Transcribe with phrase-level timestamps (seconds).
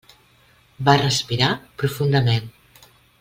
[0.87, 1.51] Va respirar
[1.83, 2.49] profundament.